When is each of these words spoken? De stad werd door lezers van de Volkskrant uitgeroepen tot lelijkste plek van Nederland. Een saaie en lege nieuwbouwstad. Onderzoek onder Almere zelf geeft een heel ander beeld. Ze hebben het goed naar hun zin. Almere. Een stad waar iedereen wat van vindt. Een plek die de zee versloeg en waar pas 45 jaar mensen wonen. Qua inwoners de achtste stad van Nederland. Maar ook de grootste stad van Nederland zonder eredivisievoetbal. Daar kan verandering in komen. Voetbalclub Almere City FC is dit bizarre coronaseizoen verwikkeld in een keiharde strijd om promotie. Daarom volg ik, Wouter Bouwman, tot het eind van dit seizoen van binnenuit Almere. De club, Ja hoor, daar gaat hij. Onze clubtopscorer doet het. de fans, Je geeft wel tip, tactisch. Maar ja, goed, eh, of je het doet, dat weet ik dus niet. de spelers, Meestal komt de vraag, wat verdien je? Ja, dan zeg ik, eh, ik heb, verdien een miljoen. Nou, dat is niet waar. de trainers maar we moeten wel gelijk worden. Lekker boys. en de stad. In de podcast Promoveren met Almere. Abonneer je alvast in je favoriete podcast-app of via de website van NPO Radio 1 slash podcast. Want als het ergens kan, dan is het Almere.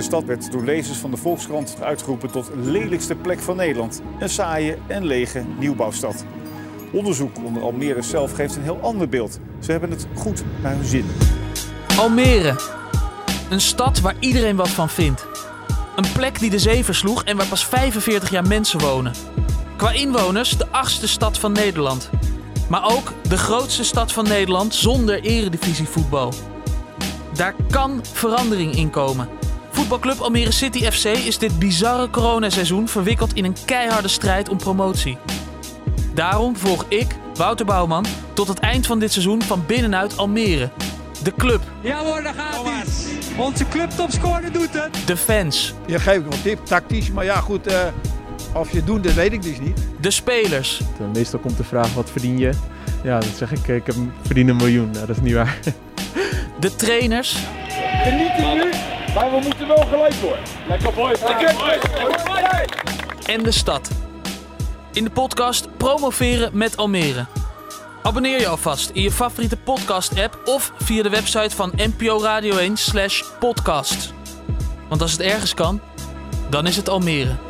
De 0.00 0.06
stad 0.06 0.24
werd 0.24 0.52
door 0.52 0.64
lezers 0.64 0.98
van 0.98 1.10
de 1.10 1.16
Volkskrant 1.16 1.76
uitgeroepen 1.82 2.30
tot 2.30 2.50
lelijkste 2.54 3.14
plek 3.14 3.38
van 3.38 3.56
Nederland. 3.56 4.02
Een 4.18 4.28
saaie 4.28 4.78
en 4.86 5.04
lege 5.04 5.44
nieuwbouwstad. 5.58 6.24
Onderzoek 6.92 7.36
onder 7.44 7.62
Almere 7.62 8.02
zelf 8.02 8.32
geeft 8.32 8.56
een 8.56 8.62
heel 8.62 8.78
ander 8.80 9.08
beeld. 9.08 9.38
Ze 9.58 9.70
hebben 9.70 9.90
het 9.90 10.06
goed 10.14 10.44
naar 10.62 10.74
hun 10.74 10.84
zin. 10.84 11.06
Almere. 11.98 12.60
Een 13.50 13.60
stad 13.60 14.00
waar 14.00 14.14
iedereen 14.20 14.56
wat 14.56 14.68
van 14.68 14.88
vindt. 14.88 15.26
Een 15.96 16.12
plek 16.12 16.38
die 16.38 16.50
de 16.50 16.58
zee 16.58 16.84
versloeg 16.84 17.24
en 17.24 17.36
waar 17.36 17.46
pas 17.46 17.66
45 17.66 18.30
jaar 18.30 18.46
mensen 18.46 18.80
wonen. 18.80 19.12
Qua 19.76 19.90
inwoners 19.90 20.58
de 20.58 20.68
achtste 20.68 21.08
stad 21.08 21.38
van 21.38 21.52
Nederland. 21.52 22.10
Maar 22.68 22.84
ook 22.84 23.12
de 23.28 23.38
grootste 23.38 23.84
stad 23.84 24.12
van 24.12 24.28
Nederland 24.28 24.74
zonder 24.74 25.20
eredivisievoetbal. 25.22 26.32
Daar 27.34 27.54
kan 27.70 28.00
verandering 28.12 28.74
in 28.74 28.90
komen. 28.90 29.39
Voetbalclub 29.80 30.18
Almere 30.18 30.52
City 30.52 30.90
FC 30.90 31.04
is 31.04 31.38
dit 31.38 31.58
bizarre 31.58 32.10
coronaseizoen 32.10 32.88
verwikkeld 32.88 33.34
in 33.34 33.44
een 33.44 33.56
keiharde 33.64 34.08
strijd 34.08 34.48
om 34.48 34.56
promotie. 34.56 35.18
Daarom 36.14 36.56
volg 36.56 36.84
ik, 36.88 37.06
Wouter 37.34 37.66
Bouwman, 37.66 38.06
tot 38.32 38.48
het 38.48 38.58
eind 38.58 38.86
van 38.86 38.98
dit 38.98 39.12
seizoen 39.12 39.42
van 39.42 39.64
binnenuit 39.66 40.16
Almere. 40.16 40.70
De 41.22 41.32
club, 41.36 41.60
Ja 41.80 41.98
hoor, 42.04 42.22
daar 42.22 42.34
gaat 42.34 42.64
hij. 42.64 42.84
Onze 43.36 43.68
clubtopscorer 43.68 44.52
doet 44.52 44.72
het. 44.72 45.06
de 45.06 45.16
fans, 45.16 45.74
Je 45.86 45.98
geeft 45.98 46.22
wel 46.22 46.42
tip, 46.42 46.64
tactisch. 46.64 47.10
Maar 47.10 47.24
ja, 47.24 47.40
goed, 47.40 47.66
eh, 47.66 47.78
of 48.54 48.70
je 48.70 48.76
het 48.76 48.86
doet, 48.86 49.04
dat 49.04 49.14
weet 49.14 49.32
ik 49.32 49.42
dus 49.42 49.60
niet. 49.60 49.80
de 50.00 50.10
spelers, 50.10 50.80
Meestal 51.12 51.38
komt 51.38 51.56
de 51.56 51.64
vraag, 51.64 51.94
wat 51.94 52.10
verdien 52.10 52.38
je? 52.38 52.50
Ja, 53.02 53.20
dan 53.20 53.30
zeg 53.36 53.52
ik, 53.52 53.68
eh, 53.68 53.74
ik 53.74 53.86
heb, 53.86 53.94
verdien 54.22 54.48
een 54.48 54.56
miljoen. 54.56 54.90
Nou, 54.90 55.06
dat 55.06 55.16
is 55.16 55.22
niet 55.22 55.34
waar. 55.34 55.58
de 56.60 56.76
trainers 56.76 57.36
maar 59.14 59.30
we 59.30 59.40
moeten 59.42 59.66
wel 59.66 59.86
gelijk 59.90 60.14
worden. 60.14 60.44
Lekker 60.68 60.94
boys. 60.94 61.20
en 63.26 63.42
de 63.42 63.50
stad. 63.50 63.90
In 64.92 65.04
de 65.04 65.10
podcast 65.10 65.76
Promoveren 65.76 66.50
met 66.52 66.76
Almere. 66.76 67.26
Abonneer 68.02 68.40
je 68.40 68.48
alvast 68.48 68.90
in 68.90 69.02
je 69.02 69.10
favoriete 69.10 69.56
podcast-app 69.56 70.40
of 70.44 70.72
via 70.78 71.02
de 71.02 71.08
website 71.08 71.56
van 71.56 71.72
NPO 71.76 72.22
Radio 72.22 72.56
1 72.56 72.76
slash 72.76 73.22
podcast. 73.38 74.12
Want 74.88 75.02
als 75.02 75.12
het 75.12 75.20
ergens 75.20 75.54
kan, 75.54 75.80
dan 76.48 76.66
is 76.66 76.76
het 76.76 76.88
Almere. 76.88 77.49